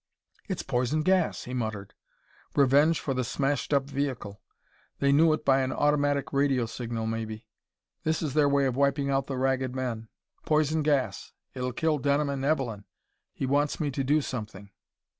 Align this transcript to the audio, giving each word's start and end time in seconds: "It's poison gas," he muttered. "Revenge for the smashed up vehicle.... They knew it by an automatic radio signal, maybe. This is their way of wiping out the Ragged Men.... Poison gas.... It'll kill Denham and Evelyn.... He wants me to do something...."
"It's 0.47 0.63
poison 0.63 1.03
gas," 1.03 1.43
he 1.43 1.53
muttered. 1.53 1.93
"Revenge 2.55 2.99
for 2.99 3.13
the 3.13 3.23
smashed 3.23 3.71
up 3.71 3.85
vehicle.... 3.87 4.41
They 4.97 5.11
knew 5.11 5.31
it 5.31 5.45
by 5.45 5.61
an 5.61 5.71
automatic 5.71 6.33
radio 6.33 6.65
signal, 6.65 7.05
maybe. 7.05 7.45
This 8.01 8.23
is 8.23 8.33
their 8.33 8.49
way 8.49 8.65
of 8.65 8.75
wiping 8.75 9.11
out 9.11 9.27
the 9.27 9.37
Ragged 9.37 9.75
Men.... 9.75 10.07
Poison 10.43 10.81
gas.... 10.81 11.33
It'll 11.53 11.71
kill 11.71 11.99
Denham 11.99 12.29
and 12.29 12.43
Evelyn.... 12.43 12.85
He 13.31 13.45
wants 13.45 13.79
me 13.79 13.91
to 13.91 14.03
do 14.03 14.21
something...." 14.21 14.71